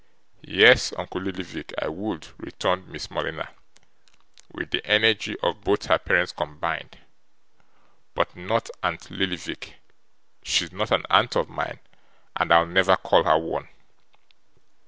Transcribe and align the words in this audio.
'Yes; 0.41 0.93
uncle 0.97 1.21
Lillyvick, 1.21 1.73
I 1.79 1.87
would,' 1.87 2.29
returned 2.39 2.87
Miss 2.87 3.11
Morleena, 3.11 3.49
with 4.51 4.71
the 4.71 4.83
energy 4.83 5.35
of 5.43 5.61
both 5.61 5.85
her 5.85 5.99
parents 5.99 6.31
combined; 6.31 6.97
'but 8.15 8.35
not 8.35 8.71
aunt 8.81 9.11
Lillyvick. 9.11 9.75
She's 10.41 10.71
not 10.71 10.89
an 10.89 11.03
aunt 11.11 11.35
of 11.35 11.49
mine, 11.49 11.81
and 12.35 12.51
I'll 12.51 12.65
never 12.65 12.97
call 12.97 13.25
her 13.25 13.37
one. 13.37 13.67